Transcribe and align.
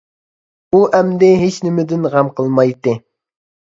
ئۇ 0.73 0.79
ئەمدى 0.99 1.29
ھېچ 1.43 1.59
نېمىدىن 1.67 2.09
غەم 2.15 2.33
قىلمايتتى. 2.41 2.97